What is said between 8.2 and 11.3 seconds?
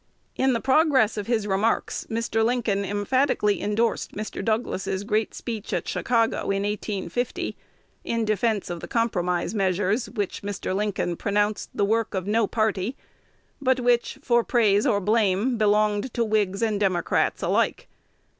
defence of the compromise measures, which Mr. Lincoln